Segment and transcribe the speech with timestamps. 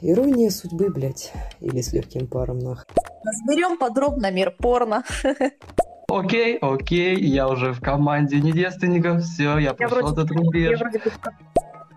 [0.00, 1.32] Ирония судьбы, блядь.
[1.60, 2.86] Или с легким паром, нах.
[3.24, 5.02] Разберем подробно мир порно.
[6.10, 10.80] Окей, окей, я уже в команде недевственников, все, я прошел этот рубеж.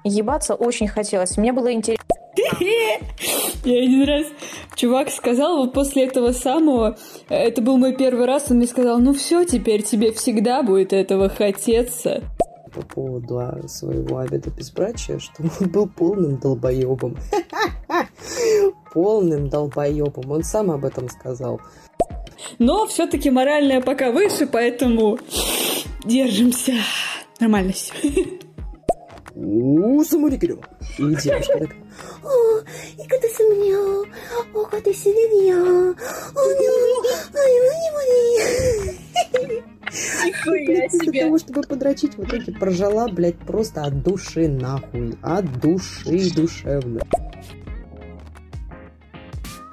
[0.04, 1.38] Ебаться очень хотелось.
[1.38, 2.04] Мне было интересно.
[3.64, 4.26] Я один раз,
[4.76, 6.98] чувак сказал, вот после этого самого,
[7.30, 11.30] это был мой первый раз, он мне сказал, ну все, теперь тебе всегда будет этого
[11.30, 12.24] хотеться.
[12.74, 17.18] По поводу а, своего обеда безбрачия, что он был полным долбоебом.
[18.94, 20.32] Полным долбоебом.
[20.32, 21.60] Он сам об этом сказал.
[22.60, 25.20] Но все-таки моральная пока выше, поэтому
[26.06, 26.74] держимся.
[27.40, 27.94] Нормально все.
[29.36, 30.62] У, самурикерю.
[30.98, 31.70] И девушка так.
[32.24, 32.60] О,
[33.02, 34.06] и когда сумнё,
[34.54, 35.96] о, когда сиденья, о,
[39.42, 41.12] Нихуя себе.
[41.12, 45.18] Для того, чтобы подрочить, в итоге прожала, блядь, просто от души нахуй.
[45.22, 47.02] От души душевно.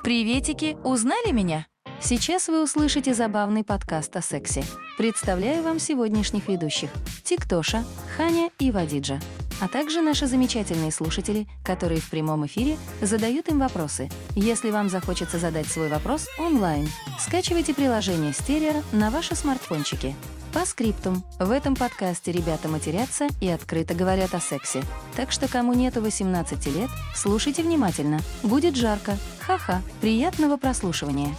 [0.02, 1.66] Приветики, узнали меня?
[2.00, 4.62] Сейчас вы услышите забавный подкаст о сексе.
[4.96, 6.90] Представляю вам сегодняшних ведущих–
[7.24, 7.84] Тиктоша,
[8.16, 9.20] Ханя и Вадиджа,
[9.60, 14.08] а также наши замечательные слушатели, которые в прямом эфире задают им вопросы.
[14.34, 20.14] Если вам захочется задать свой вопрос онлайн, скачивайте приложение Стерео на ваши смартфончики.
[20.52, 21.24] По скриптум.
[21.38, 24.82] В этом подкасте ребята матерятся и открыто говорят о сексе.
[25.14, 28.20] Так что кому нету 18 лет, слушайте внимательно.
[28.42, 29.18] Будет жарко.
[29.40, 29.82] Ха-ха.
[30.00, 31.34] Приятного прослушивания.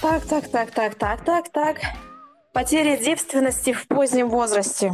[0.00, 1.76] Так, так, так, так, так, так, так.
[2.52, 4.92] Потеря девственности в позднем возрасте.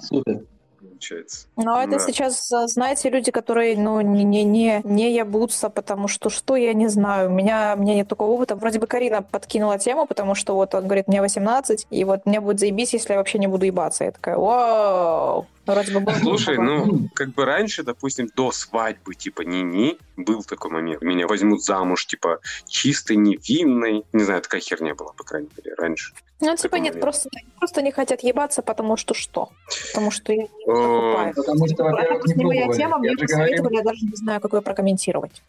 [0.00, 0.42] Супер.
[0.80, 1.46] Получается.
[1.56, 1.98] Но это Да.
[1.98, 6.72] сейчас, э, знаете, люди, которые, ну, не, не, не, не ябутся, потому что что, я
[6.72, 7.30] не знаю.
[7.30, 8.54] У меня, у меня нет такого опыта.
[8.56, 12.40] Вроде бы Карина подкинула тему, потому что вот он говорит, мне 18, и вот мне
[12.40, 14.04] будет заебись, если я вообще не буду ебаться.
[14.04, 15.46] Я такая, вау!
[15.66, 20.70] Вроде бы было Слушай, ну, как бы раньше, допустим, до свадьбы, типа, не-не, был такой
[20.70, 21.02] момент.
[21.02, 22.38] Меня возьмут замуж, типа,
[22.68, 24.04] чистой, невинной.
[24.12, 26.14] Не знаю, такая херня была, по крайней мере, раньше.
[26.40, 27.02] Ну, типа, такой нет, момент.
[27.02, 29.48] просто, просто не хотят ебаться, потому что что?
[29.88, 31.34] Потому что я не покупаю.
[31.34, 32.76] Потому что, во-первых, не пробовали.
[32.76, 35.42] тема, мне Я же говорил, посоветовали, я даже не знаю, как ее прокомментировать.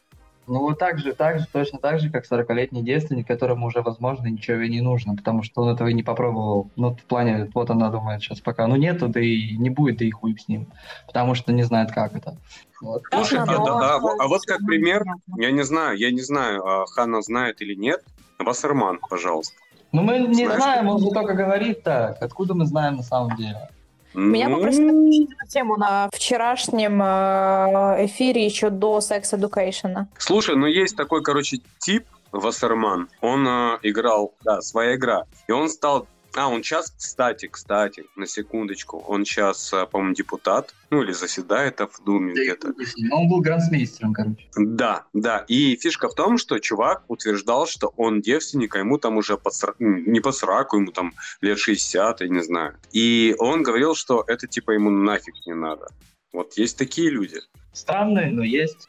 [0.47, 4.27] Ну, вот так же, так же, точно так же, как 40-летний девственник, которому уже, возможно,
[4.27, 6.71] ничего и не нужно, потому что он этого и не попробовал.
[6.77, 10.05] Ну, в плане, вот она думает сейчас пока, ну, нету, да и не будет, да
[10.05, 10.71] и хуй с ним,
[11.05, 12.37] потому что не знает, как это.
[12.81, 13.03] Вот.
[13.13, 15.03] Слушай, а, Ладно, да- ну, а вот- как пример,
[15.35, 18.01] я не знаю, я не знаю, а Ханна знает или нет.
[18.39, 19.57] Вассерман, пожалуйста.
[19.91, 22.21] Ну, мы не Знаешь, знаем, он же только говорит так.
[22.21, 23.69] Откуда мы знаем на самом деле?
[24.13, 30.05] Меня Ну, попросили на эту тему на вчерашнем э, эфире еще до Sex Education.
[30.17, 33.09] Слушай, ну есть такой, короче, тип Вассерман.
[33.21, 35.25] Он э, играл, да, своя игра.
[35.47, 36.07] И он стал...
[36.37, 42.03] А, он сейчас, кстати, кстати, на секундочку, он сейчас, по-моему, депутат, ну или заседает в
[42.05, 42.75] Думе где-то.
[42.97, 44.47] Ну, он был грандмейстером, короче.
[44.55, 45.45] Да, да.
[45.47, 49.53] И фишка в том, что чувак утверждал, что он девственник, а ему там уже под
[49.53, 52.75] сра- не по сраку, ему там лет 60, я не знаю.
[52.91, 55.87] И он говорил, что это типа ему нафиг не надо.
[56.31, 57.39] Вот есть такие люди.
[57.73, 58.87] Странный, но есть.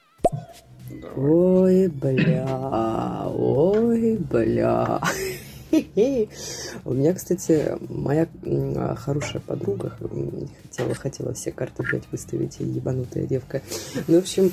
[0.91, 1.08] Да.
[1.16, 5.00] Ой, бля, ой, бля.
[5.71, 9.97] У меня, кстати, моя м, хорошая подруга
[10.62, 13.62] хотела, хотела все карты, блядь, выставить, ебанутая девка.
[14.06, 14.53] Ну, в общем,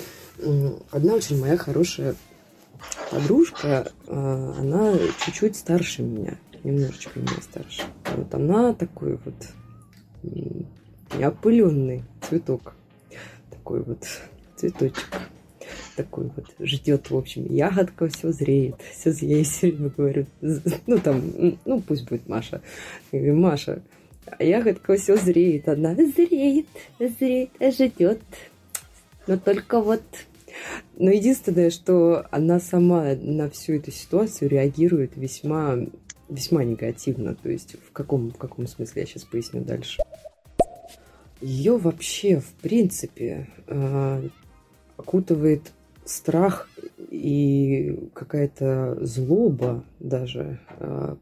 [0.92, 2.16] одна очень моя хорошая
[3.12, 4.94] подружка, а, она
[5.26, 7.84] чуть-чуть старше меня, немножечко меня старше.
[8.16, 9.36] Вот она такой вот
[11.14, 12.74] неопыленный цветок,
[13.50, 14.06] такой вот
[14.58, 15.08] цветочек
[15.96, 21.22] такой вот ждет, в общем, ягодка, все зреет, все ей все время говорю, ну там,
[21.66, 22.62] ну пусть будет Маша.
[23.12, 23.81] Я говорю, Маша,
[24.26, 26.68] а ягодка все зреет, она зреет,
[27.00, 28.22] зреет, ждет,
[29.28, 30.02] но только вот
[30.98, 35.78] но единственное, что она сама на всю эту ситуацию реагирует весьма,
[36.30, 37.36] весьма негативно.
[37.36, 40.02] То есть в каком, в каком смысле я сейчас поясню дальше.
[41.41, 44.29] Ее вообще, в принципе, э,
[44.97, 45.72] окутывает
[46.06, 46.70] страх
[47.09, 51.16] и какая-то злоба даже э,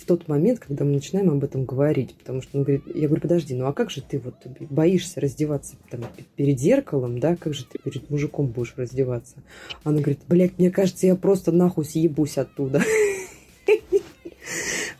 [0.00, 2.14] в тот момент, когда мы начинаем об этом говорить.
[2.14, 4.34] Потому что он говорит, я говорю, подожди, ну а как же ты вот
[4.70, 6.00] боишься раздеваться там,
[6.36, 9.36] перед зеркалом, да, как же ты перед мужиком будешь раздеваться?
[9.84, 12.82] Она говорит, блядь, мне кажется, я просто нахуй съебусь оттуда.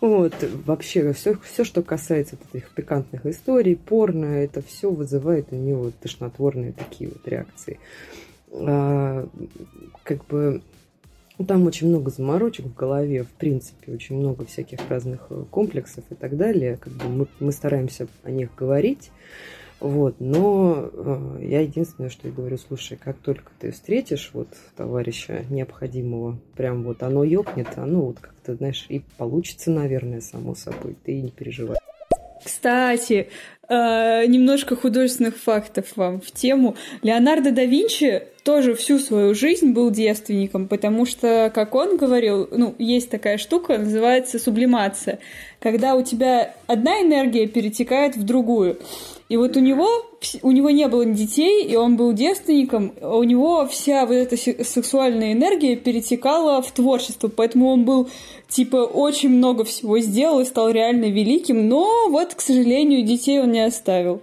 [0.01, 0.33] Вот,
[0.65, 5.77] вообще, все, все, что касается вот этих пикантных историй, порно, это все вызывает у нее
[5.77, 7.79] вот тошнотворные такие вот реакции.
[8.53, 9.29] А,
[10.03, 10.63] как бы
[11.39, 16.05] Ну, там очень много заморочек в голове, в принципе, очень много всяких разных э, комплексов
[16.11, 16.77] и так далее.
[16.77, 19.11] Как бы мы, мы стараемся о них говорить,
[19.81, 25.45] вот, но э, я единственное, что я говорю, слушай, как только ты встретишь вот товарища
[25.49, 31.21] необходимого, прям вот оно ёкнет, оно вот как-то, знаешь, и получится, наверное, само собой, ты
[31.21, 31.79] не переживай.
[32.45, 33.29] Кстати,
[33.69, 36.77] э, немножко художественных фактов вам в тему.
[37.03, 42.75] Леонардо да Винчи тоже всю свою жизнь был девственником, потому что, как он говорил, ну,
[42.79, 45.21] есть такая штука, называется сублимация,
[45.59, 48.79] когда у тебя одна энергия перетекает в другую.
[49.31, 49.89] И вот у него,
[50.43, 54.37] у него не было детей, и он был девственником, а у него вся вот эта
[54.37, 58.11] сексуальная энергия перетекала в творчество, поэтому он был,
[58.49, 63.53] типа, очень много всего сделал и стал реально великим, но вот, к сожалению, детей он
[63.53, 64.21] не оставил.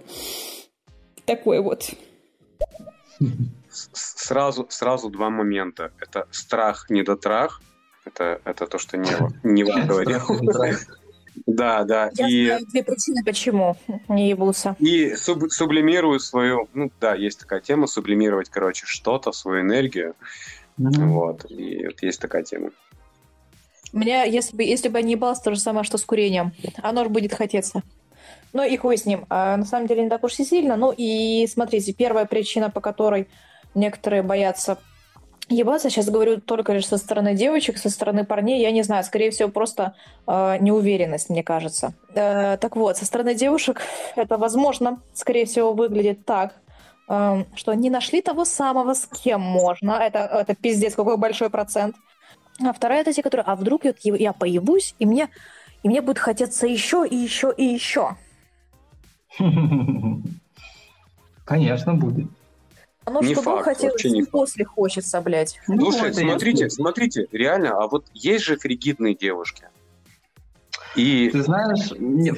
[1.24, 1.88] Такой вот.
[3.72, 5.90] Сразу, сразу два момента.
[6.00, 7.62] Это страх, недотрах.
[8.04, 9.08] Это, это то, что не,
[9.42, 10.20] не говорил.
[11.46, 12.10] Да, да.
[12.14, 12.46] Я и...
[12.46, 13.76] знаю две причины, почему
[14.08, 14.76] не ебутся.
[14.78, 20.14] И суб- сублимирую свою, ну да, есть такая тема, сублимировать, короче, что-то, свою энергию.
[20.78, 21.06] Mm-hmm.
[21.06, 22.70] Вот, и вот есть такая тема.
[23.92, 26.52] Меня, если бы, если бы я не ебалась, то же самое, что с курением.
[26.82, 27.82] Оно же будет хотеться.
[28.52, 29.26] Ну и хуй с ним.
[29.28, 30.76] А, на самом деле не так уж и сильно.
[30.76, 33.28] Ну и смотрите, первая причина, по которой
[33.74, 34.78] некоторые боятся
[35.50, 39.30] Ебаться, сейчас говорю только лишь со стороны девочек, со стороны парней, я не знаю, скорее
[39.30, 39.94] всего, просто
[40.26, 41.94] э, неуверенность, мне кажется.
[42.14, 43.80] Э, так вот, со стороны девушек
[44.16, 46.54] это, возможно, скорее всего, выглядит так,
[47.08, 49.92] э, что не нашли того самого, с кем можно.
[49.92, 51.96] Это, это пиздец, какой большой процент.
[52.62, 55.28] А вторая это те, которые, а вдруг я, я появусь, и мне,
[55.82, 58.16] и мне будет хотеться еще, и еще, и еще.
[61.46, 62.28] Конечно, будет.
[63.08, 64.74] Оно не что факт, хотелось, не после факт.
[64.74, 65.58] хочется, блядь.
[65.64, 66.84] Слушай, ну, смотрите, ясно.
[66.84, 69.64] смотрите, реально, а вот есть же фригидные девушки.
[70.94, 71.30] И...
[71.30, 71.88] Ты знаешь,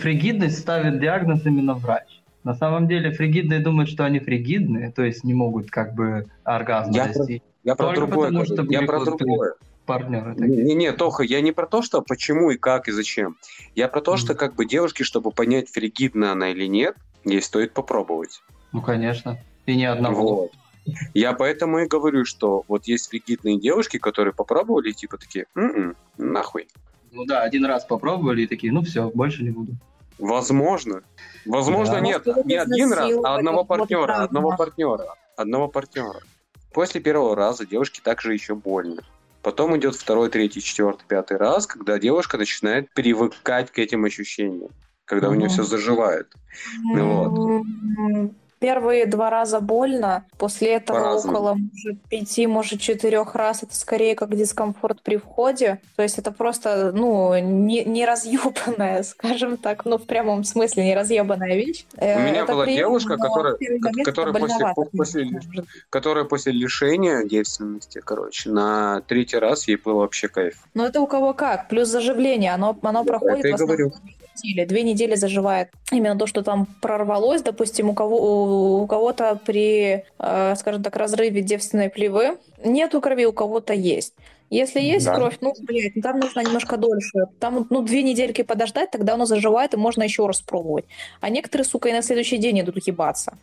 [0.00, 2.22] фригидность ставит диагноз именно врач.
[2.44, 6.92] На самом деле фригидные думают, что они фригидные, то есть не могут как бы оргазм
[6.92, 7.42] я достичь.
[7.42, 8.28] Про, я про другое.
[8.28, 9.54] Потому, что я про другое.
[9.86, 10.62] Партнеры такие.
[10.62, 13.36] Не, не, Тоха, я не про то, что почему и как и зачем.
[13.74, 14.18] Я про то, mm.
[14.18, 16.94] что как бы девушки, чтобы понять, фригидна она или нет,
[17.24, 18.40] ей стоит попробовать.
[18.70, 19.36] Ну, конечно.
[19.70, 20.34] И ни одного.
[20.34, 20.52] Вот.
[21.14, 26.66] Я поэтому и говорю, что вот есть фригидные девушки, которые попробовали, типа такие, м-м, нахуй.
[27.12, 29.72] Ну да, один раз попробовали и такие, ну все, больше не буду.
[30.18, 31.02] Возможно.
[31.46, 32.00] Возможно, да.
[32.00, 32.26] нет.
[32.44, 36.20] Не один раз, а одного партнера, одного партнера, одного партнера.
[36.72, 39.02] После первого раза девушке также еще больно.
[39.42, 44.70] Потом идет второй, третий, четвертый, пятый раз, когда девушка начинает привыкать к этим ощущениям,
[45.04, 46.26] когда у нее все заживает.
[46.94, 47.28] Mm-hmm.
[47.28, 48.32] Вот.
[48.60, 51.38] Первые два раза больно, после этого По-разному.
[51.38, 55.80] около может, пяти, может, четырех раз это скорее как дискомфорт при входе.
[55.96, 60.94] То есть это просто, ну, не, не разъебанная, скажем так, ну, в прямом смысле не
[60.94, 61.86] разъебанная вещь.
[61.96, 63.56] У э, меня это была приятно, девушка, которая,
[64.04, 65.30] которая, после, после,
[65.88, 70.56] которая после лишения девственности, короче, на третий раз ей был вообще кайф.
[70.74, 71.68] Ну, это у кого как.
[71.68, 73.92] Плюс заживление, оно, оно проходит в основном
[74.42, 74.66] недели.
[74.66, 75.68] Две недели заживает.
[75.92, 81.42] Именно то, что там прорвалось, допустим, у, кого, у кого-то при, э, скажем так, разрыве
[81.42, 84.14] девственной плевы нету крови, у кого-то есть.
[84.50, 85.14] Если есть да.
[85.14, 87.26] кровь, ну, блядь, там нужно немножко дольше.
[87.38, 90.86] Там, ну, две недельки подождать, тогда оно заживает, и можно еще раз пробовать.
[91.20, 93.38] А некоторые, сука, и на следующий день идут ебаться.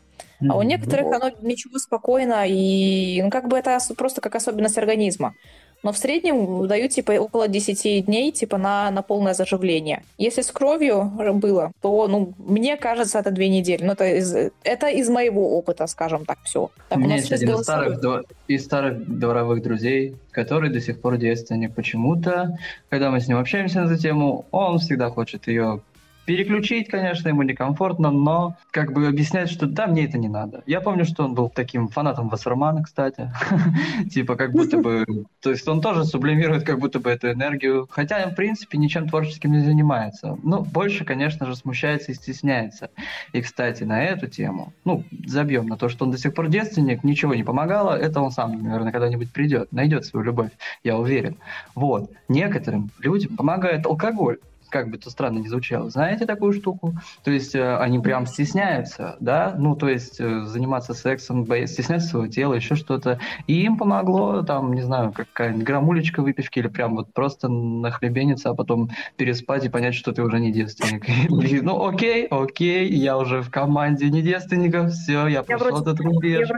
[0.48, 5.33] А у некоторых оно ничего спокойно, и ну, как бы это просто как особенность организма
[5.84, 10.03] но в среднем дают типа около 10 дней типа на, на полное заживление.
[10.17, 13.84] Если с кровью было, то, ну, мне кажется, это две недели.
[13.84, 16.69] Ну, это из, это из моего опыта, скажем так, все.
[16.89, 18.00] Так, у, меня есть один из старых,
[18.48, 22.57] из старых дворовых друзей, который до сих пор девственник почему-то.
[22.89, 25.81] Когда мы с ним общаемся на эту тему, он всегда хочет ее
[26.27, 30.62] Переключить, конечно, ему некомфортно, но как бы объяснять, что да, мне это не надо.
[30.65, 33.31] Я помню, что он был таким фанатом Вассермана, кстати.
[34.12, 35.05] Типа как будто бы...
[35.41, 37.88] То есть он тоже сублимирует как будто бы эту энергию.
[37.89, 40.38] Хотя, в принципе, ничем творческим не занимается.
[40.43, 42.89] Ну, больше, конечно же, смущается и стесняется.
[43.31, 47.05] И, кстати, на эту тему, ну, забьем на то, что он до сих пор девственник,
[47.05, 50.51] ничего не помогало, это он сам, наверное, когда-нибудь придет, найдет свою любовь,
[50.84, 51.38] я уверен.
[51.74, 52.12] Вот.
[52.27, 56.93] Некоторым людям помогает алкоголь как бы то странно не звучало, знаете такую штуку?
[57.24, 62.27] То есть э, они прям стесняются, да, ну, то есть э, заниматься сексом, стесняться своего
[62.27, 63.19] тела, еще что-то.
[63.47, 68.53] И им помогло, там, не знаю, какая-нибудь грамулечка выпивки или прям вот просто нахлебениться, а
[68.53, 71.05] потом переспать и понять, что ты уже не девственник.
[71.67, 76.50] Ну, окей, окей, я уже в команде не девственников, все, я прошел этот рубеж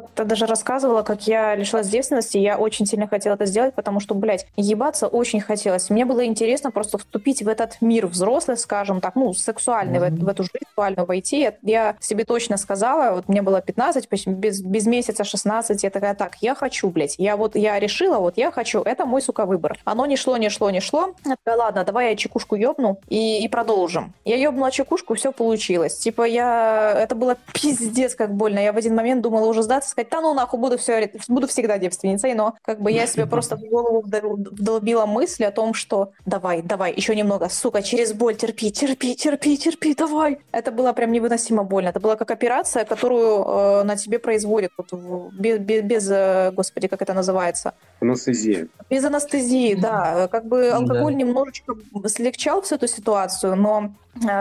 [0.00, 4.14] как-то даже рассказывала, как я лишилась девственности, я очень сильно хотела это сделать, потому что,
[4.14, 5.90] блядь, ебаться очень хотелось.
[5.90, 10.20] Мне было интересно просто вступить в этот мир взрослый, скажем так, ну, сексуальный, mm-hmm.
[10.20, 11.40] в, в эту жизнь сексуальную войти.
[11.40, 16.14] Я, я себе точно сказала, вот мне было 15, без, без месяца 16, я такая,
[16.14, 19.78] так, я хочу, блядь, я вот, я решила, вот я хочу, это мой, сука, выбор.
[19.84, 21.14] Оно не шло, не шло, не шло.
[21.24, 24.14] Я такая, ладно, давай я чекушку ёбну и, и продолжим.
[24.24, 25.96] Я ёбнула чекушку, все получилось.
[25.98, 28.58] Типа я, это было пиздец как больно.
[28.58, 31.78] Я в один момент думала уже сдаться, сказать, да ну нахуй, буду все, буду всегда
[31.78, 36.62] девственницей, но как бы я себе просто в голову вдолбила мысль о том, что давай,
[36.62, 40.38] давай, еще немного, сука, через боль терпи, терпи, терпи, терпи, давай.
[40.52, 41.88] Это было прям невыносимо больно.
[41.88, 44.92] Это была как операция, которую э, на тебе производят вот,
[45.32, 47.74] без, без, без, э, господи, как это называется?
[48.00, 48.68] Анестезия.
[48.90, 50.28] Без анестезии, да.
[50.28, 51.18] Как бы алкоголь да.
[51.18, 51.74] немножечко
[52.06, 53.92] слегчал всю эту ситуацию, но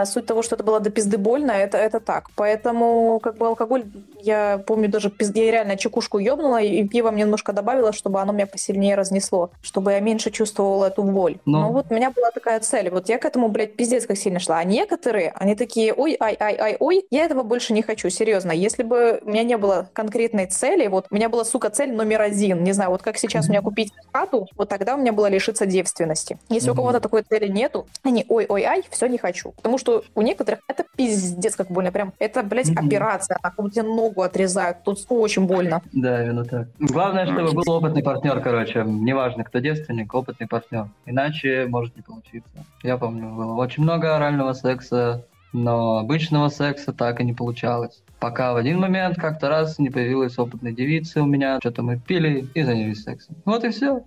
[0.06, 2.30] суть того, что это было до пизды больно, это, это так.
[2.36, 3.86] Поэтому как бы алкоголь,
[4.22, 5.36] я помню даже, пизд...
[5.36, 10.00] я реально чекушку ёбнула и пивом немножко добавила, чтобы оно меня посильнее разнесло, чтобы я
[10.00, 11.38] меньше чувствовала эту боль.
[11.46, 12.90] Но, Но вот у меня была такая цель.
[12.90, 14.58] Вот я к этому, блядь, пиздец как сильно шла.
[14.58, 18.52] А некоторые, они такие, ой, ай, ай, ай, ой, я этого больше не хочу, серьезно.
[18.52, 22.22] Если бы у меня не было конкретной цели, вот у меня была, сука, цель номер
[22.22, 25.30] один, не знаю, вот как сейчас у меня купить хату, вот тогда у меня была
[25.30, 26.38] лишиться девственности.
[26.50, 26.74] Если mm-hmm.
[26.74, 29.54] у кого-то такой цели нету, они, ой, ой, ай, все не хочу.
[29.66, 31.92] Потому что у некоторых это пиздец как больно.
[31.92, 32.86] Прям это, блядь, mm-hmm.
[32.86, 33.40] операция.
[33.42, 34.84] Нахуй тебе ногу отрезают.
[34.84, 35.82] Тут очень больно.
[35.92, 36.68] Да, именно так.
[36.78, 38.84] Главное, чтобы был опытный партнер, короче.
[38.86, 40.90] Неважно, кто девственник, опытный партнер.
[41.08, 42.64] Иначе может не получиться.
[42.84, 48.04] Я помню, было очень много орального секса, но обычного секса так и не получалось.
[48.26, 52.50] Пока в один момент как-то раз не появилась опытной девицы у меня, что-то мы пили
[52.56, 53.36] и занялись сексом.
[53.46, 54.02] Вот и все.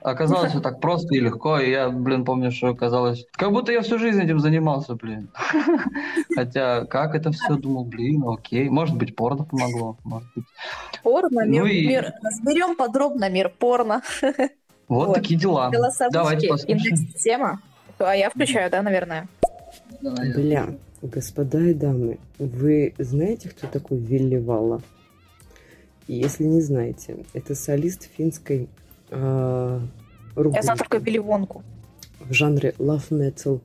[0.00, 3.80] Оказалось все так просто и легко, и я, блин, помню, что казалось, как будто я
[3.80, 5.28] всю жизнь этим занимался, блин.
[6.36, 10.44] Хотя, как это все, думал, блин, окей, может быть, порно помогло, может быть.
[11.02, 11.84] Порно, мир, ну и...
[11.84, 14.02] мир, разберем подробно мир порно.
[14.86, 15.14] Вот, вот.
[15.14, 15.72] такие дела.
[16.12, 17.08] Давайте послушаем.
[17.18, 17.60] Тема.
[17.98, 19.26] А я включаю, да, наверное?
[20.00, 20.68] Бля,
[21.04, 24.80] Господа и дамы, вы знаете, кто такой Вилли Валла?
[26.08, 28.68] Если не знаете, это солист финской
[29.10, 29.80] э,
[30.36, 31.62] Я знаю только Вилли Вонку.
[32.20, 33.60] В жанре love metal.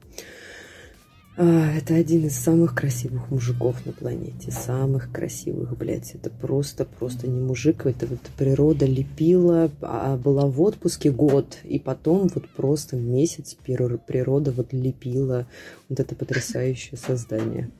[1.42, 4.52] А, это один из самых красивых мужиков на планете.
[4.52, 6.14] Самых красивых, блядь.
[6.14, 7.86] Это просто, просто не мужик.
[7.86, 11.60] Это вот природа лепила, а была в отпуске год.
[11.64, 15.48] И потом вот просто месяц природа вот лепила
[15.88, 17.72] вот это потрясающее создание.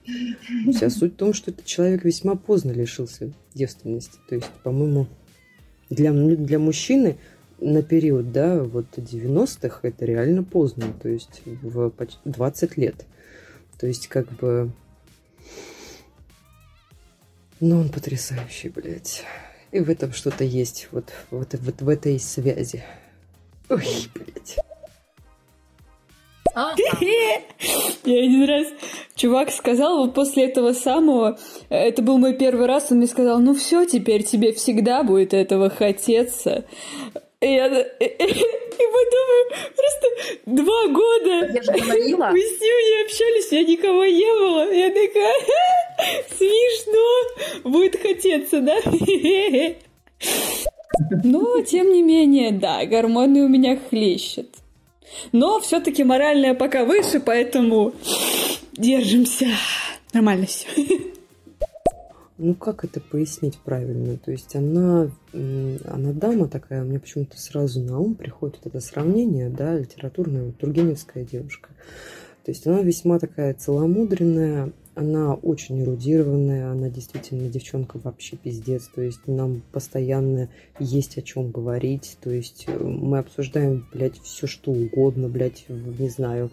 [0.74, 4.20] Вся суть в том, что этот человек весьма поздно лишился девственности.
[4.30, 5.08] То есть, по-моему,
[5.90, 7.18] для, для мужчины
[7.60, 10.86] на период, да, вот 90-х это реально поздно.
[11.02, 11.92] То есть в
[12.24, 13.06] 20 лет.
[13.80, 14.72] То есть, как бы...
[17.60, 19.24] Ну, он потрясающий, блядь.
[19.72, 22.84] И в этом что-то есть, вот, вот, вот в этой связи.
[23.70, 24.58] Ой, блядь.
[28.06, 28.68] Я один раз
[29.16, 31.38] чувак сказал, вот после этого самого,
[31.70, 35.70] это был мой первый раз, он мне сказал, ну все, теперь тебе всегда будет этого
[35.70, 36.66] хотеться.
[37.42, 37.68] И я...
[37.68, 37.70] И
[38.80, 40.08] потом просто
[40.46, 44.72] два года мы с ним не общались, я никого не было.
[44.74, 45.36] Я такая,
[46.38, 47.08] смешно,
[47.70, 48.78] будет хотеться, да?
[51.24, 54.50] Но, тем не менее, да, гормоны у меня хлещут.
[55.32, 57.94] Но все-таки моральная пока выше, поэтому
[58.74, 59.48] держимся.
[60.14, 60.68] Нормально все.
[62.42, 64.18] Ну, как это пояснить правильно?
[64.18, 69.50] То есть она, она дама такая, мне почему-то сразу на ум приходит вот это сравнение,
[69.50, 71.70] да, литературная, вот, Тургеневская девушка.
[72.46, 79.02] То есть она весьма такая целомудренная, она очень эрудированная, она действительно девчонка вообще пиздец, то
[79.02, 80.48] есть нам постоянно
[80.80, 86.08] есть о чем говорить, то есть э, мы обсуждаем, блядь, все что угодно, блядь, не
[86.08, 86.52] знаю,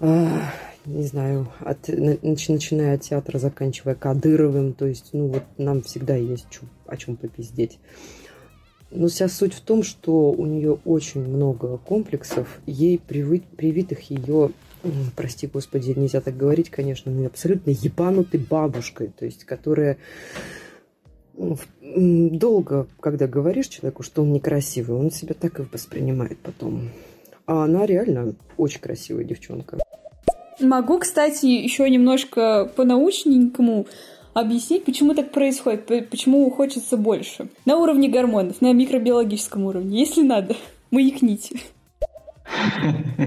[0.00, 6.46] не знаю, от, начиная от театра, заканчивая Кадыровым, то есть, ну вот нам всегда есть
[6.50, 7.78] чё, о чем попиздеть.
[8.90, 14.50] Но вся суть в том, что у нее очень много комплексов, ей привит, привитых ее,
[15.16, 19.98] прости господи, нельзя так говорить, конечно, но абсолютно ебанутой бабушкой, то есть, которая
[21.34, 26.90] долго, когда говоришь человеку, что он некрасивый, он себя так и воспринимает потом.
[27.52, 29.76] А она реально очень красивая девчонка.
[30.58, 33.86] Могу, кстати, еще немножко по-научненькому
[34.32, 37.48] объяснить, почему так происходит, почему хочется больше.
[37.66, 40.56] На уровне гормонов, на микробиологическом уровне, если надо,
[40.90, 41.60] маякните.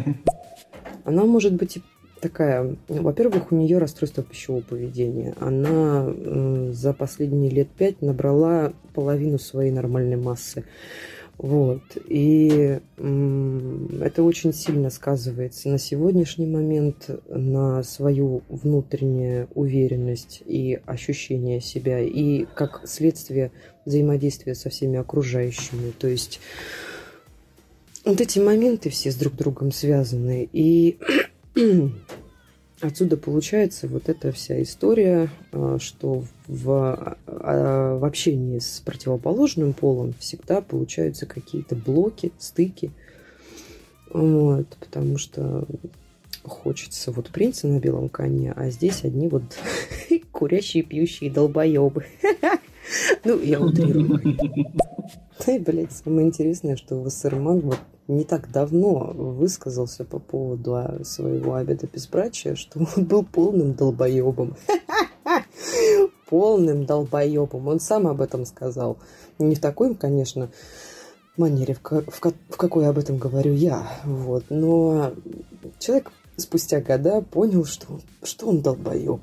[1.06, 1.78] Она может быть
[2.20, 5.36] такая, во-первых, у нее расстройство пищевого поведения.
[5.40, 6.12] Она
[6.72, 10.66] за последние лет пять набрала половину своей нормальной массы.
[11.38, 11.82] Вот.
[12.08, 22.00] И это очень сильно сказывается на сегодняшний момент на свою внутреннюю уверенность и ощущение себя,
[22.00, 23.52] и как следствие
[23.86, 25.92] взаимодействия со всеми окружающими.
[25.92, 26.40] То есть
[28.06, 30.48] вот эти моменты все с друг другом связаны.
[30.54, 31.00] И
[32.86, 40.14] Отсюда получается вот эта вся история, а, что в, а, в общении с противоположным полом
[40.20, 42.92] всегда получаются какие-то блоки, стыки.
[44.14, 45.66] Вот, потому что
[46.44, 49.44] хочется вот принца на белом коне, а здесь одни вот
[50.32, 52.06] курящие, пьющие долбоебы.
[53.24, 54.22] Ну, я утрирую.
[55.40, 61.04] Да и, блядь, самое интересное, что Вассерман вот не так давно высказался по поводу а,
[61.04, 64.56] своего обеда безбрачия, что он был полным долбоебом.
[66.30, 67.68] Полным долбоебом.
[67.68, 68.98] Он сам об этом сказал.
[69.38, 70.50] Не в такой, конечно,
[71.38, 73.88] манере, в, в, в какой об этом говорю я.
[74.04, 74.46] Вот.
[74.50, 75.14] Но
[75.80, 79.22] человек спустя года понял, что, что он долбоеб.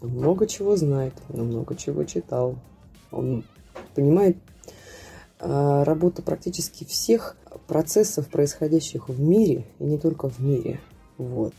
[0.00, 2.56] Он много чего знает, много чего читал.
[3.10, 3.44] Он
[3.94, 4.36] понимает
[5.44, 10.78] а, работу практически всех процессов, происходящих в мире, и не только в мире,
[11.18, 11.54] вот,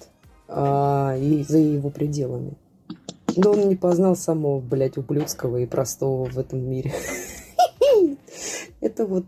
[0.47, 2.53] а, и за его пределами.
[3.35, 6.93] Но он не познал самого, блядь, ублюдского и простого в этом мире.
[8.79, 9.25] Это вот,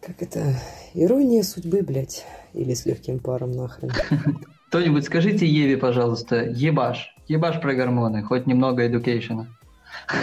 [0.00, 0.54] как это,
[0.92, 3.90] ирония судьбы, блядь, или с легким паром нахрен.
[4.68, 9.48] Кто-нибудь скажите Еве, пожалуйста, ебаш, ебаш про гормоны, хоть немного эдукейшена.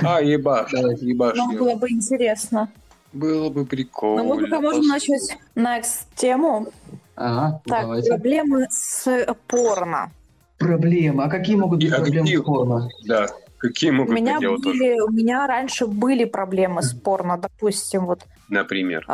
[0.03, 1.35] А, ебаш, ебаш.
[1.35, 2.69] Ну, было бы интересно.
[3.13, 4.23] Было бы прикольно.
[4.23, 6.67] Ну, мы пока можем начать next тему.
[7.15, 8.09] Ага, так, давайте.
[8.09, 10.11] проблемы с порно.
[10.57, 11.23] Проблемы.
[11.25, 12.89] А какие могут быть И- а проблемы какие- с порно?
[13.05, 13.27] Да,
[13.57, 17.37] какие У могут меня, быть дела тоже, были, у меня раньше были проблемы с порно,
[17.37, 18.21] допустим, вот.
[18.47, 19.05] например.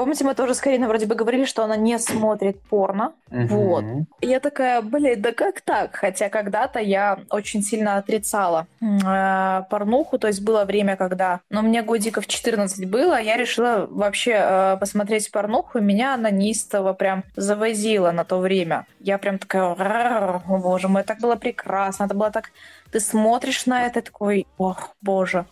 [0.00, 3.12] Помните, мы тоже с Кариной вроде бы говорили, что она не смотрит порно.
[3.28, 3.84] Вот.
[3.84, 4.06] Мгм.
[4.22, 5.94] И я такая, блин, да как так?
[5.94, 11.82] Хотя когда-то я очень сильно отрицала э, порнуху, то есть было время, когда, ну, мне
[11.82, 18.10] годиков 14 было, я решила вообще э, посмотреть порнуху, и меня она неистово прям завозила
[18.10, 18.86] на то время.
[19.00, 22.52] Я прям такая, «Рррр, о боже мой, так было прекрасно, это было так...
[22.90, 25.44] Ты смотришь на это, такой, ох, боже.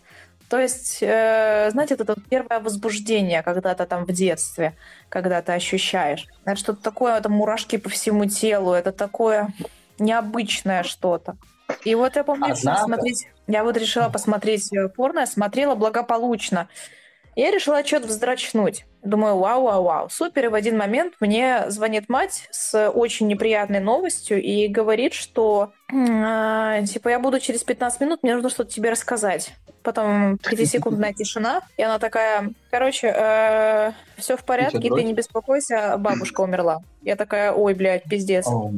[0.49, 4.75] То есть, э, знаете, это вот первое возбуждение когда-то там в детстве,
[5.07, 6.27] когда ты ощущаешь.
[6.43, 9.49] Это что-то такое, это мурашки по всему телу, это такое
[9.99, 11.37] необычное что-то.
[11.85, 16.67] И вот я помню, решила Однако- смотреть, я вот решила посмотреть э, порно, смотрела благополучно.
[17.35, 18.85] Я решила что-то вздрачнуть.
[19.03, 20.45] Думаю, вау, вау, вау, супер.
[20.45, 26.83] И в один момент мне звонит мать с очень неприятной новостью и говорит, что э,
[26.85, 29.53] типа я буду через 15 минут, мне нужно что-то тебе рассказать.
[29.83, 36.81] Потом пятисекундная тишина, и она такая, короче, все в порядке, ты не беспокойся, бабушка умерла.
[37.01, 38.45] Я такая, ой, блядь, пиздец.
[38.47, 38.69] О.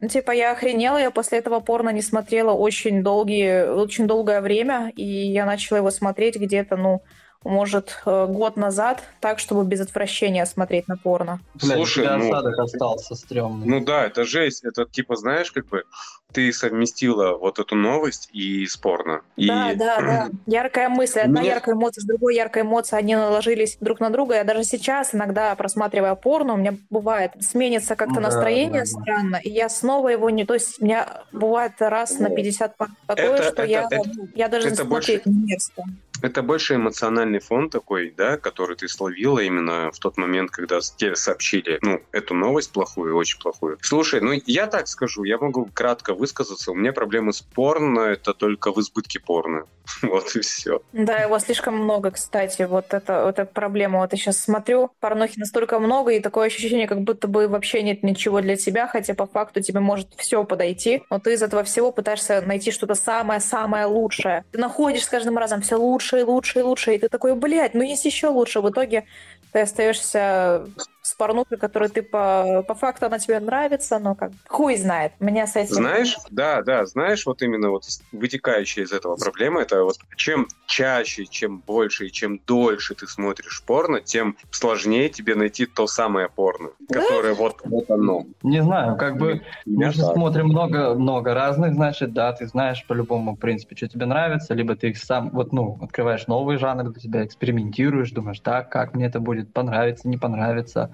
[0.00, 4.92] Ну, типа, я охренела, я после этого порно не смотрела очень долгие, очень долгое время,
[4.96, 7.02] и я начала его смотреть где-то, ну,
[7.48, 11.40] может, э, год назад, так, чтобы без отвращения смотреть на порно.
[11.54, 13.66] Блядь, Слушай, тебя ну- осадок остался стрёмный.
[13.66, 14.64] Ну да, это жесть.
[14.64, 15.84] Это типа, знаешь, как бы
[16.32, 19.22] ты совместила вот эту новость и спорно.
[19.36, 19.46] И...
[19.48, 20.28] Да, да, да.
[20.46, 24.34] Яркая мысль, одна Мне- яркая эмоция с другой яркой эмоцией, они наложились друг на друга.
[24.34, 28.90] Я даже сейчас иногда, просматривая порно, у меня бывает, сменится как-то Ну да, настроение да,
[28.94, 29.00] да.
[29.02, 30.44] странно, и я снова его не...
[30.44, 34.02] То есть у меня бывает раз на 50 пар такое, Это- что это- я, это-
[34.34, 35.82] я даже это смотреть не мерзко.
[36.22, 41.16] Это больше эмоциональный фон такой, да, который ты словила именно в тот момент, когда тебе
[41.16, 43.78] сообщили, ну, эту новость плохую, очень плохую.
[43.82, 46.72] Слушай, ну, я так скажу, я могу кратко высказаться.
[46.72, 49.64] У меня проблемы с порно, это только в избытке порно.
[50.02, 50.80] Вот и все.
[50.92, 52.62] Да, его слишком много, кстати.
[52.62, 54.00] Вот это, вот эта проблема.
[54.00, 58.02] Вот я сейчас смотрю, порнохи настолько много, и такое ощущение, как будто бы вообще нет
[58.02, 61.92] ничего для тебя, хотя по факту тебе может все подойти, но ты из этого всего
[61.92, 64.44] пытаешься найти что-то самое-самое лучшее.
[64.52, 67.74] Ты находишь с каждым разом все лучше и лучше и лучше, и ты такой, блядь,
[67.74, 68.60] ну есть еще лучше.
[68.60, 69.06] В итоге
[69.52, 70.66] ты остаешься
[71.08, 75.12] с порнухой, которую ты по, по факту она тебе нравится, но как хуй знает.
[75.20, 75.74] Меня с этим...
[75.74, 81.26] Знаешь, да, да, знаешь, вот именно вот вытекающая из этого проблема, это вот чем чаще,
[81.26, 86.70] чем больше и чем дольше ты смотришь порно, тем сложнее тебе найти то самое порно,
[86.88, 87.00] Да?
[87.00, 88.26] которое вот, вот оно.
[88.42, 90.14] Не знаю, как бы мы же так.
[90.14, 94.76] смотрим много, много разных, значит, да, ты знаешь по-любому, в принципе, что тебе нравится, либо
[94.76, 99.06] ты их сам, вот, ну, открываешь новый жанр для себя, экспериментируешь, думаешь, так, как мне
[99.06, 100.92] это будет, понравится, не понравится.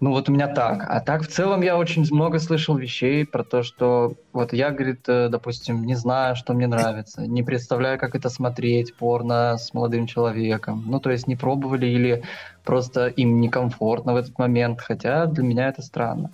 [0.00, 0.86] Ну вот у меня так.
[0.88, 5.06] А так в целом я очень много слышал вещей про то, что вот я, говорит,
[5.08, 10.06] э, допустим, не знаю, что мне нравится, не представляю, как это смотреть, порно с молодым
[10.06, 10.84] человеком.
[10.86, 12.22] Ну то есть не пробовали или
[12.64, 16.30] просто им некомфортно в этот момент, хотя для меня это странно.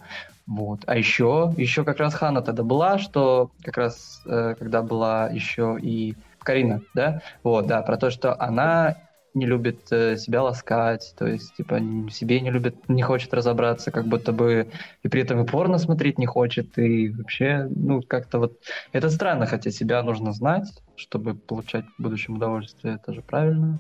[0.47, 0.83] Вот.
[0.87, 5.77] А еще, еще как раз Хана тогда была, что как раз э, когда была еще
[5.83, 8.95] и Карина, да, вот, да, про то, что она
[9.37, 14.07] не любит э, себя ласкать, то есть, типа, себе не любит, не хочет разобраться, как
[14.07, 14.69] будто бы
[15.03, 18.59] и при этом и порно смотреть не хочет, и вообще, ну, как-то вот...
[18.93, 23.79] Это странно, хотя себя нужно знать, чтобы получать в будущем удовольствие, это же правильно.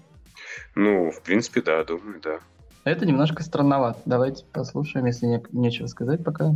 [0.74, 2.38] Ну, в принципе, да, думаю, да.
[2.84, 4.00] Это немножко странновато.
[4.04, 6.52] Давайте послушаем, если не, нечего сказать пока.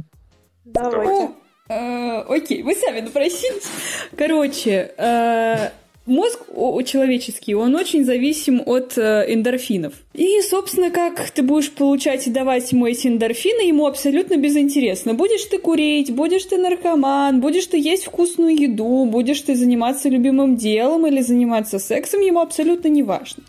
[0.64, 1.34] Давайте.
[1.68, 3.68] Э, окей, вы сами напросились.
[4.16, 5.70] Короче, э,
[6.10, 6.40] Мозг
[6.86, 9.92] человеческий, он очень зависим от э, эндорфинов.
[10.12, 15.14] И, собственно, как ты будешь получать и давать ему эти эндорфины, ему абсолютно безинтересно.
[15.14, 20.56] Будешь ты курить, будешь ты наркоман, будешь ты есть вкусную еду, будешь ты заниматься любимым
[20.56, 23.44] делом или заниматься сексом, ему абсолютно не важно.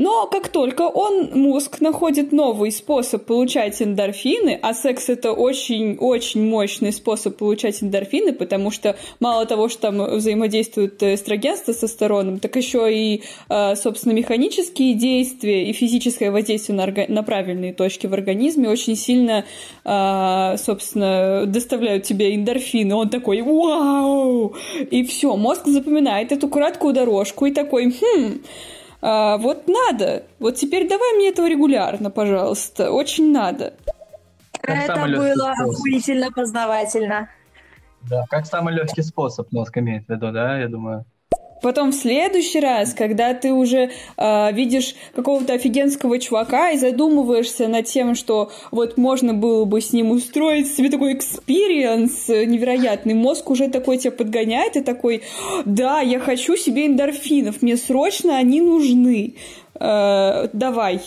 [0.00, 6.90] Но как только он, мозг, находит новый способ получать эндорфины, а секс это очень-очень мощный
[6.90, 12.90] способ получать эндорфины, потому что мало того, что там взаимодействует эстроген с тестостероном, так еще
[12.90, 17.04] и, а, собственно, механические действия и физическое воздействие на, орга...
[17.08, 19.44] на правильные точки в организме очень сильно,
[19.84, 22.94] а, собственно, доставляют тебе эндорфины.
[22.94, 24.54] Он такой «Вау!»
[24.90, 28.40] И все, мозг запоминает эту краткую дорожку и такой «Хм,
[29.02, 30.24] а, вот надо.
[30.38, 32.90] Вот теперь давай мне этого регулярно, пожалуйста.
[32.90, 33.74] Очень надо.
[34.60, 37.28] Как Это было охуительно познавательно.
[38.08, 41.04] Да, как самый легкий способ мозг имеет в виду, да, я думаю.
[41.62, 47.86] Потом в следующий раз, когда ты уже э, видишь какого-то офигенского чувака и задумываешься над
[47.86, 53.68] тем, что вот можно было бы с ним устроить себе такой experience невероятный, мозг уже
[53.68, 55.22] такой тебя подгоняет и такой,
[55.64, 59.34] да, я хочу себе эндорфинов, мне срочно они нужны,
[59.74, 61.00] э, давай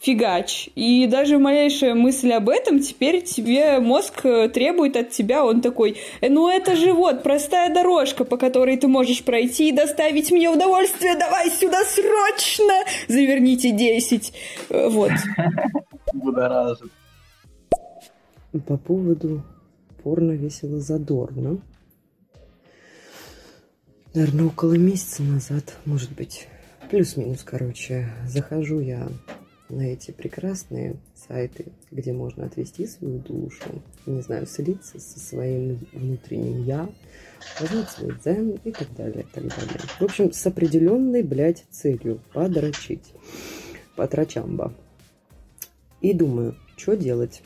[0.00, 0.68] фигач.
[0.74, 5.96] И даже малейшая мысль об этом теперь тебе мозг э, требует от тебя, он такой,
[6.20, 10.48] «Э, ну это же вот простая дорожка, по которой ты можешь пройти и доставить мне
[10.48, 14.32] удовольствие, давай сюда срочно, заверните 10.
[14.70, 15.12] Э, вот.
[16.12, 16.92] Будоражит.
[18.66, 19.42] По поводу
[20.02, 21.58] порно весело задорно.
[24.14, 26.48] Наверное, около месяца назад, может быть,
[26.90, 29.06] плюс-минус, короче, захожу я
[29.68, 36.64] на эти прекрасные сайты, где можно отвести свою душу, не знаю, слиться со своим внутренним
[36.64, 36.88] «я»,
[37.58, 39.80] познать свой дзен и так далее, так далее.
[39.98, 43.12] В общем, с определенной, блядь, целью подрочить.
[43.96, 44.72] Потрачамба.
[46.00, 47.42] И думаю, что делать?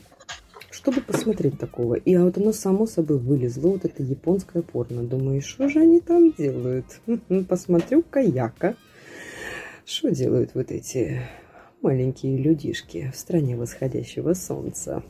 [0.69, 1.95] Чтобы посмотреть такого.
[1.95, 5.03] И вот оно само собой вылезло, вот это японское порно.
[5.03, 6.85] Думаю, что же они там делают?
[7.47, 8.75] Посмотрю каяка.
[9.85, 11.21] Что делают вот эти
[11.83, 15.03] маленькие людишки в стране восходящего солнца.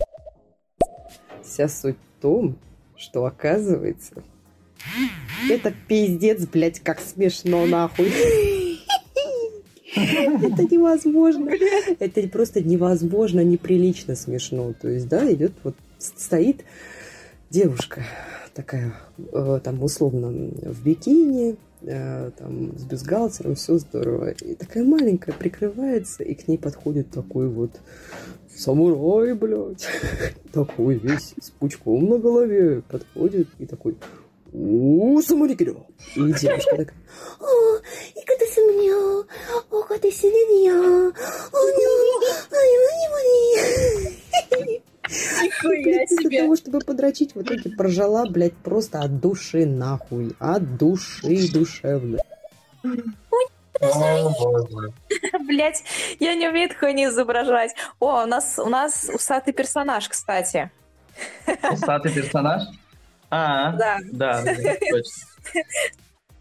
[1.43, 2.57] Вся суть в том,
[2.97, 4.23] что оказывается,
[5.49, 8.11] это пиздец, блядь, как смешно, нахуй.
[9.95, 11.51] Это невозможно.
[11.99, 14.73] Это просто невозможно, неприлично смешно.
[14.73, 16.65] То есть, да, идет вот стоит
[17.51, 18.03] девушка
[18.55, 24.31] такая, э, там, условно, в бикини, там, с бюстгальтером, все здорово.
[24.31, 27.71] И такая маленькая прикрывается, и к ней подходит такой вот
[28.55, 29.87] самурай, блядь,
[30.53, 33.97] такой весь с пучком на голове подходит и такой
[34.51, 35.75] у самурикидо.
[36.15, 36.97] И девушка такая,
[37.39, 37.77] о,
[38.15, 39.25] и когда сумнё,
[39.71, 41.93] о, когда сумнё, о, не,
[45.43, 46.05] Нихуя
[46.73, 50.35] чтобы подрочить, в итоге прожала, блядь, просто от души нахуй.
[50.39, 52.17] От души душевно.
[55.45, 55.83] Блять,
[56.19, 57.75] я не умею такое не изображать.
[57.99, 60.71] О, у нас, у нас усатый персонаж, кстати.
[61.71, 62.63] Усатый персонаж?
[63.29, 63.99] А, да.
[64.11, 64.43] Да,
[64.89, 65.27] точно.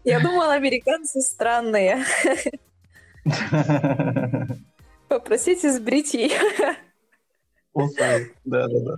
[0.03, 2.03] Я думала, американцы странные.
[5.07, 6.39] Попросите сбрить ее.
[7.75, 8.97] Да, да, да.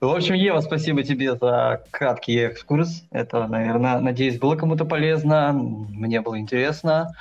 [0.00, 3.04] В общем, Ева, спасибо тебе за краткий экскурс.
[3.10, 5.52] Это, наверное, надеюсь, было кому-то полезно.
[5.52, 7.14] Мне было интересно.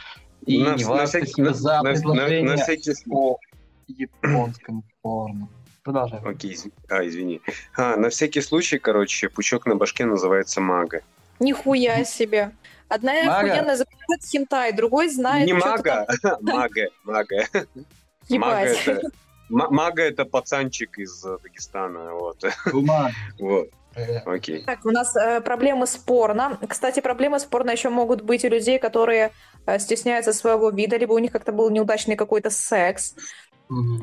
[0.45, 2.93] И на, не важно, на всякий, спасибо за на, предложение на, на всякий...
[3.11, 3.37] о
[3.87, 5.49] японском порно.
[5.83, 6.19] Продолжай.
[6.23, 6.73] Окей, извини.
[6.89, 7.41] А, извини.
[7.75, 11.01] А, на всякий случай, короче, пучок на башке называется мага.
[11.39, 12.51] Нихуя себе.
[12.89, 15.45] Одна охуенно запоминает хентай, другой знает...
[15.47, 16.07] Не мага,
[16.41, 17.47] мага, мага.
[18.29, 19.11] Мага это
[19.49, 22.43] Мага это пацанчик из э, Дагестана, вот.
[23.39, 24.63] Вот, Э, окей.
[24.63, 26.57] Так, у нас э, проблемы с порно.
[26.67, 29.31] Кстати, проблемы с порно еще могут быть у людей, которые
[29.65, 33.15] э, стесняются своего вида, либо у них как-то был неудачный какой-то секс.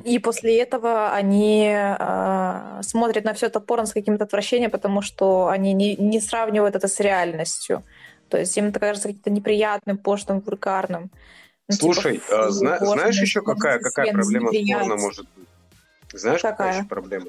[0.04, 5.48] И после этого они э, смотрят на все это порно с каким-то отвращением, потому что
[5.48, 7.83] они не, не сравнивают это с реальностью.
[8.28, 11.11] То есть им это кажется каким-то неприятным, пошлым, вульгарным.
[11.68, 15.48] Ну, типа, Слушай, фу, а, зна- знаешь еще какая, какая проблема с порно может быть?
[16.12, 16.79] Знаешь, какая, Какая?
[16.79, 17.27] еще проблема?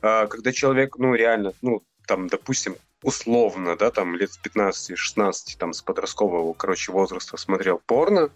[0.00, 5.72] А, когда человек, ну, реально, ну, там, допустим, условно, да, там, лет с 15-16, там,
[5.72, 8.30] с подросткового, короче, возраста смотрел порно,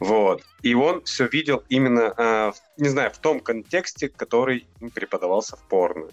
[0.00, 5.62] вот, и он все видел именно, в- не знаю, в том контексте, который преподавался в
[5.68, 6.08] порно.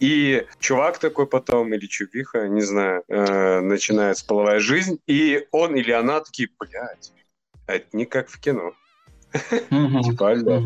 [0.00, 5.92] И чувак такой потом, или чувиха, не знаю, э, начинается половая жизнь, и он или
[5.92, 7.12] она такие, блядь,
[7.66, 8.74] это не как в кино.
[10.04, 10.62] Типа, алло.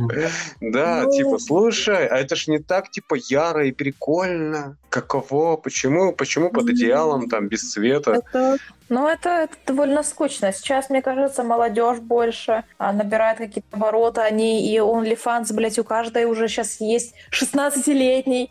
[0.61, 4.77] Да, Ну- типа, слушай, а это ж не так, типа, яро и прикольно.
[4.89, 5.57] Каково?
[5.57, 6.13] Почему?
[6.13, 8.21] Почему под одеялом, там, без света?
[8.89, 10.53] Ну, это, это довольно скучно.
[10.53, 14.21] Сейчас, мне кажется, молодежь больше а, набирает какие-то обороты.
[14.21, 18.51] Они и OnlyFans, блядь, у каждой уже сейчас есть 16-летний.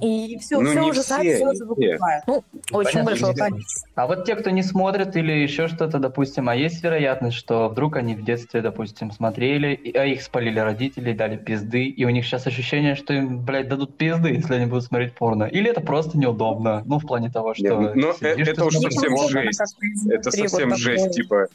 [0.00, 1.64] И все, Ну, все уже все, не все все.
[1.66, 2.22] выкупают.
[2.26, 2.42] Ну,
[2.72, 3.88] очень большое количество.
[3.96, 7.96] А вот те, кто не смотрит или еще что-то, допустим, а есть вероятность, что вдруг
[7.96, 12.24] они в детстве, допустим, смотрели, и- а их спалили родители, дали пизды, и у них
[12.24, 15.44] сейчас ощущение, что им, блядь, дадут пизды, если они будут смотреть порно.
[15.44, 17.64] Или это просто неудобно, ну, в плане того, что...
[17.64, 19.60] Не, ну, сидишь э- ты это уж смотришь совсем жесть.
[20.10, 21.46] Это совсем жесть, типа.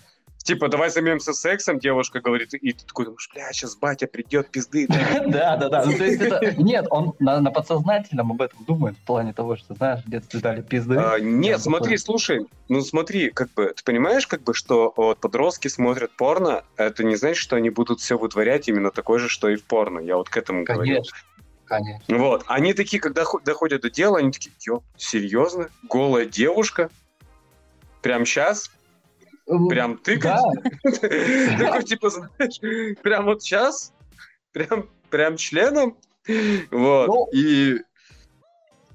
[0.43, 4.87] Типа, давай займемся сексом, девушка говорит, и ты такой думаешь, бля, сейчас батя придет, пизды.
[5.27, 5.85] Да, да, да.
[5.85, 6.55] Ну, то есть это...
[6.61, 10.39] Нет, он на, на подсознательном об этом думает, в плане того, что, знаешь, в детстве
[10.39, 10.95] дали пизды.
[10.97, 16.11] А, нет, смотри, слушай, ну смотри, как бы, ты понимаешь, как бы, что подростки смотрят
[16.11, 19.63] порно, это не значит, что они будут все вытворять именно такое же, что и в
[19.63, 19.99] порно.
[19.99, 20.81] Я вот к этому говорю.
[20.81, 21.17] Конечно,
[21.65, 22.17] конечно.
[22.17, 25.69] Вот, они такие, когда хо- доходят до дела, они такие, ё, серьезно?
[25.87, 26.89] Голая девушка?
[28.01, 28.71] Прям сейчас?
[29.45, 30.41] Прям тыкать?
[30.83, 30.91] Да,
[31.59, 33.93] Такой, типа, знаешь, прям вот сейчас?
[34.51, 35.97] Прям, прям членом?
[36.71, 37.81] Вот, Ну, и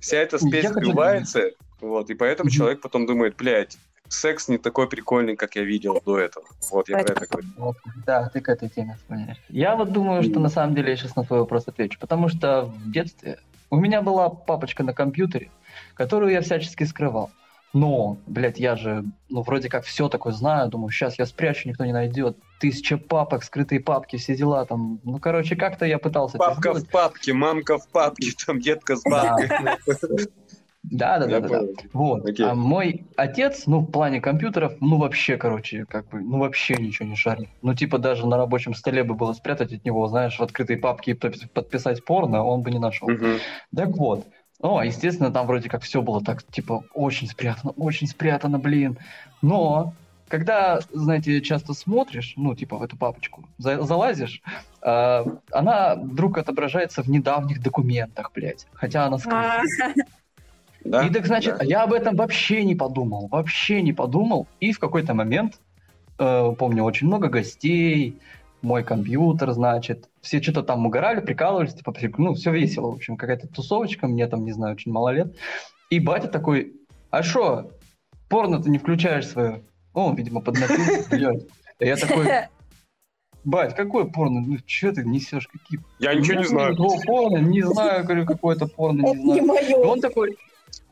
[0.00, 3.76] вся эта спесь сбивается, вот, и поэтому человек потом думает, блядь,
[4.08, 6.46] секс не такой прикольный, как я видел до этого.
[6.70, 7.48] Вот, я про это говорю.
[7.56, 9.38] Вот, да, ты к этой теме склоняешь.
[9.48, 12.66] Я вот думаю, что на самом деле я сейчас на твой вопрос отвечу, потому что
[12.66, 13.38] в детстве
[13.70, 15.50] у меня была папочка на компьютере,
[15.94, 17.30] которую я всячески скрывал.
[17.72, 21.84] Но, блядь, я же, ну, вроде как все такое знаю, думаю, сейчас я спрячу, никто
[21.84, 22.38] не найдет.
[22.58, 25.00] Тысяча папок, скрытые папки, все дела там.
[25.04, 29.48] Ну, короче, как-то я пытался Папка в папке, мамка в папке, там детка с бабкой.
[30.90, 31.62] Да, да, да, да.
[31.92, 32.24] Вот.
[32.24, 32.46] Окей.
[32.46, 37.08] А мой отец, ну, в плане компьютеров, ну, вообще, короче, как бы, ну, вообще ничего
[37.08, 37.48] не шарит.
[37.62, 41.10] Ну, типа, даже на рабочем столе бы было спрятать от него, знаешь, в открытой папке
[41.10, 43.08] и подпис- подписать порно, он бы не нашел.
[43.74, 44.26] Так вот.
[44.66, 48.98] Ну, а, естественно, там вроде как все было так, типа, очень спрятано, очень спрятано, блин.
[49.40, 49.94] Но,
[50.26, 54.42] когда, знаете, часто смотришь, ну, типа, в эту папочку, за- залазишь,
[54.82, 58.66] а, она вдруг отображается в недавних документах, блядь.
[58.72, 59.62] Хотя она скрыта.
[59.62, 59.62] А,
[60.84, 61.06] Да?
[61.06, 61.64] И так значит, Да.
[61.64, 64.48] я об этом вообще не подумал, вообще не подумал.
[64.58, 65.60] И в какой-то момент,
[66.18, 68.16] э, помню, очень много гостей,
[68.66, 73.46] мой компьютер, значит, все что-то там угорали, прикалывались, типа, ну, все весело, в общем, какая-то
[73.46, 75.36] тусовочка, мне там, не знаю, очень мало лет.
[75.88, 76.72] И батя такой,
[77.10, 77.70] а что,
[78.28, 79.62] порно ты не включаешь свое?
[79.94, 81.46] Ну, он, видимо, поднапился, блядь.
[81.78, 82.26] Я такой,
[83.44, 84.40] бать, какое порно?
[84.40, 85.46] Ну, что ты несешь?
[85.46, 86.72] Какие Я ничего не знаю.
[86.72, 89.78] Никакого порно, не знаю, говорю, какое-то порно, не знаю.
[89.86, 90.36] Он такой,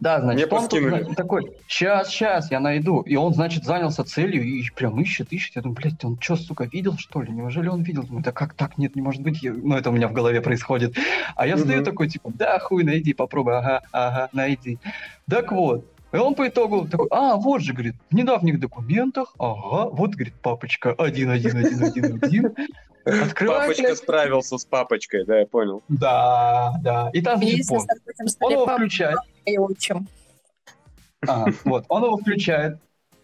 [0.05, 1.03] да, Мне значит, он тут, подкинули.
[1.05, 3.01] зна- такой, сейчас, сейчас, я найду.
[3.01, 5.57] И он, значит, занялся целью и прям ищет, ищет.
[5.57, 7.33] Я думаю, блядь, он что, сука, видел, что ли?
[7.33, 8.03] Неужели он видел?
[8.05, 8.79] Думаю, да как так?
[8.79, 9.43] Нет, не может быть.
[9.43, 10.95] Я- Ну, это у меня в голове происходит.
[11.37, 11.85] А я стою Мгм.
[11.85, 14.79] такой, типа, да, хуй, найди, попробуй, ага, ага, найди.
[15.29, 19.89] Так вот, и он по итогу такой, а, вот же, говорит, в недавних документах, ага,
[19.91, 22.55] вот, говорит, папочка, один, один, один, один, один.
[23.05, 25.83] Открывает, Папочка блядь, справился с папочкой, да, я понял.
[25.89, 27.11] да, да.
[27.13, 29.19] И там, этим Он его включает.
[31.21, 32.79] Ага, вот, он его включает.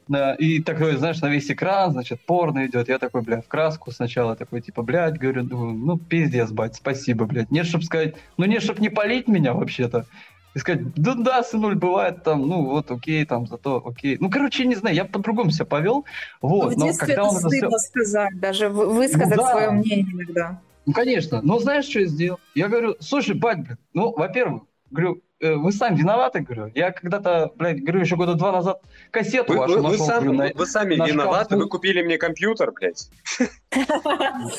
[0.09, 2.89] да, и такой, знаешь, на весь экран, значит, порно идет.
[2.89, 7.27] Я такой, бля, в краску сначала такой, типа, блядь, говорю, думаю, ну, пиздец, бать, спасибо,
[7.27, 7.51] блядь.
[7.51, 10.07] Нет, чтоб сказать, ну, нет, чтоб не полить меня вообще-то.
[10.55, 14.17] И сказать, да, да, сынуль, бывает там, ну, вот, окей, там, зато, окей.
[14.19, 16.05] Ну, короче, не знаю, я по-другому себя повел.
[16.43, 19.51] Вот, в но детстве когда это он это стыдно сказать, даже вы- высказать Ну да.
[19.53, 20.61] свое мнение иногда.
[20.87, 21.41] Ну, конечно.
[21.43, 22.41] Но знаешь, что я сделал?
[22.57, 26.71] Я говорю, слушай, бать, блин, ну, во-первых, говорю, «Э, вы сами виноваты, говорю.
[26.75, 30.25] Я когда-то, блядь, говорю, еще года два назад кассету Вы, вашу вы- вы нашел, сами,
[30.25, 31.63] говорю, на- вы- вы сами на виноваты, шкафу.
[31.63, 33.09] вы купили мне компьютер, блядь.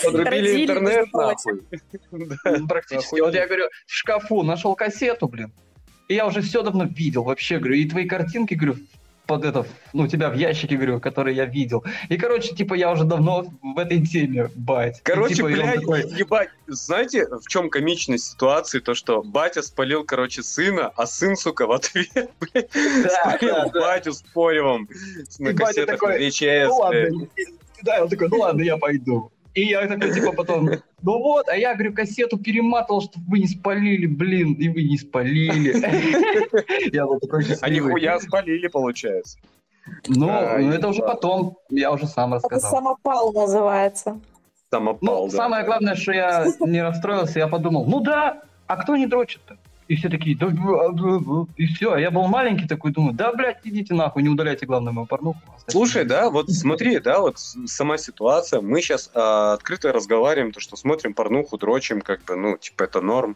[0.04, 1.62] Подрубили интернет, нахуй.
[2.12, 2.66] Да.
[2.68, 3.20] Практически.
[3.20, 5.52] Вот я говорю, в шкафу нашел кассету, блин.
[6.12, 8.76] И я уже все давно видел вообще, говорю, и твои картинки, говорю,
[9.28, 11.86] под это, ну, у тебя в ящике, говорю, которые я видел.
[12.10, 15.00] И, короче, типа, я уже давно в этой теме, бать.
[15.04, 18.80] Короче, типа, и он блядь, такой, ебать, знаете, в чем комичность ситуации?
[18.80, 22.10] То, что батя спалил, короче, сына, а сын, сука, в ответ,
[22.42, 23.80] блядь, Да, спалил да, да.
[23.80, 24.90] батю с поревом
[25.40, 27.28] на И кассетах такой, на VHS, ну ладно,
[27.84, 29.32] да, он такой, ну ладно, я пойду.
[29.54, 30.70] И я такой, типа, потом,
[31.02, 34.98] ну вот, а я, говорю, кассету перематывал, чтобы вы не спалили, блин, и вы не
[34.98, 35.74] спалили.
[36.96, 39.38] Я был такой А нихуя спалили, получается.
[40.08, 42.72] Ну, А, ну, это уже потом, я уже сам Это рассказал.
[42.72, 44.20] самопал называется.
[44.70, 49.08] Самопал, Ну, самое главное, что я не расстроился, я подумал, ну да, а кто не
[49.08, 49.58] дрочит-то?
[49.92, 50.48] И все такие, да,
[51.58, 51.92] и все.
[51.92, 55.42] А я был маленький такой, думаю, да, блядь, идите нахуй, не удаляйте, главное, мою порнуху.
[55.48, 56.16] Оставьте Слушай, меня».
[56.16, 58.62] да, вот смотри, да, вот сама ситуация.
[58.62, 63.36] Мы сейчас открыто разговариваем, то, что смотрим порнуху, дрочим, как бы, ну, типа, это норм.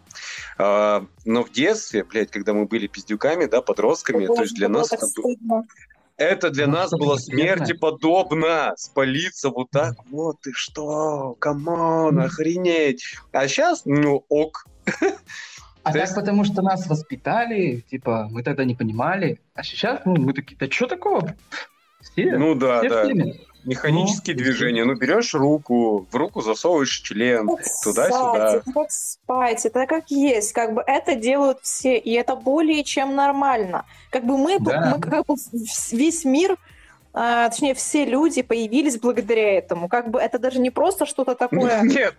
[0.58, 4.94] А, но в детстве, блядь, когда мы были пиздюками, да, подростками, то есть для нас
[4.94, 5.66] это, стыдно.
[6.16, 8.72] это для Ну, нас было смерти подобно.
[8.78, 13.04] Спалиться вот так, вот ты что, come on, охренеть.
[13.34, 14.68] А сейчас, ну, ok.
[15.86, 19.40] А То так есть- потому что нас воспитали, типа, мы тогда не понимали.
[19.54, 21.36] А сейчас, ну, мы такие, да что такого?
[22.02, 23.04] Все, Ну да, все да.
[23.64, 24.84] Механические Ну, движения.
[24.86, 27.48] Ну, берешь руку, в руку засовываешь член,
[27.84, 28.62] туда-сюда.
[28.74, 33.86] как спать, это как есть, как бы это делают все, и это более чем нормально.
[34.12, 34.94] Как бы мы, Да.
[34.96, 35.36] мы как бы
[35.92, 36.58] весь мир,
[37.18, 39.88] а, точнее все люди появились благодаря этому.
[39.88, 41.82] Как бы это даже не просто что-то такое.
[41.84, 42.14] Нет,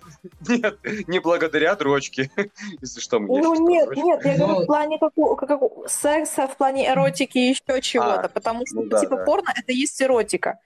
[0.49, 2.31] нет, не благодаря дрочке.
[2.81, 4.03] Если что, мне Ну нет, дрочка.
[4.03, 8.67] нет, я говорю в плане какого, какого- секса, в плане эротики и еще чего-то, потому
[8.67, 9.25] что ну да, типа да.
[9.25, 10.61] порно это есть эротика.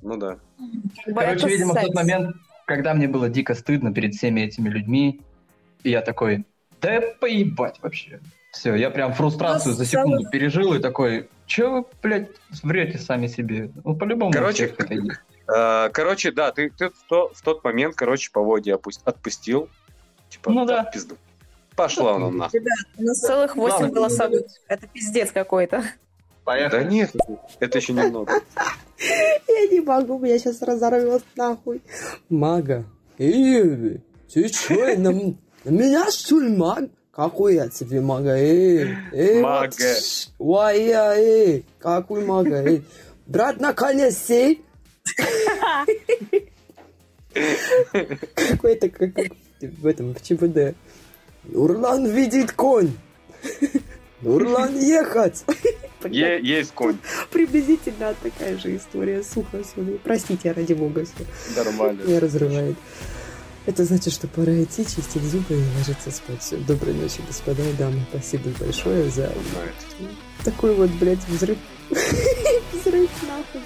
[0.00, 0.38] Ну да.
[1.04, 4.70] Как бы Короче, видимо, в тот момент, когда мне было дико стыдно перед всеми этими
[4.70, 5.20] людьми,
[5.82, 6.46] и я такой,
[6.80, 8.20] да поебать вообще.
[8.52, 12.28] Все, я прям фрустрацию Ну, за секунду пережил и такой, че вы, блядь,
[12.62, 13.70] врете сами себе?
[13.84, 14.32] Ну, по-любому.
[14.32, 15.18] Короче, всех это есть.
[15.48, 19.68] А, Короче, да, ты, ты в, то- в тот момент, короче, поводья опу- отпустил.
[20.28, 20.84] Типа, Ну да.
[20.84, 21.16] пизду.
[21.74, 22.60] Пошла она нахуй.
[22.98, 24.42] У нас целых восемь Ладно, голосовых.
[24.68, 25.82] Это пиздец какой-то.
[26.46, 27.12] Да нет,
[27.60, 28.32] это еще немного.
[29.48, 31.80] Я не могу, меня сейчас разорвет нахуй.
[32.28, 32.84] Мага.
[33.18, 34.00] Эй,
[34.32, 34.48] ты
[35.10, 36.84] м- на меня что ли маг?
[37.12, 38.36] Какой я тебе мага?
[38.36, 39.68] Эй, эй, Мага.
[40.38, 42.62] вот, я, эй, какой мага?
[42.64, 42.82] Эй,
[43.26, 44.62] брат, наконец сей.
[48.34, 50.74] Какой-то, как как в этом, в ЧБД.
[51.44, 52.92] Нурлан видит конь.
[54.20, 55.44] Нурлан ехать.
[56.04, 56.96] Е- есть конь.
[57.30, 59.22] Приблизительно такая же история.
[59.22, 59.98] Сухо, сухо.
[60.02, 61.24] Простите, ради бога, все.
[61.62, 62.02] Нормально.
[62.02, 62.76] Меня разрывает.
[63.66, 66.42] Это значит, что пора идти, чистить зубы и ложиться спать.
[66.42, 66.56] Всё.
[66.58, 68.04] Доброй ночи, господа и дамы.
[68.10, 69.32] Спасибо большое за
[70.44, 71.58] такой вот, блядь, взрыв.
[72.72, 73.60] Взрыв нахуй.